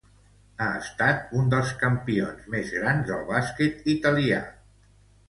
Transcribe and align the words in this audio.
Ha 0.63 0.67
estat 0.77 1.35
un 1.41 1.51
dels 1.51 1.73
campions 1.81 2.47
més 2.53 2.71
grans 2.79 3.05
del 3.11 3.21
bàsquet 3.29 3.87
italià. 3.95 4.41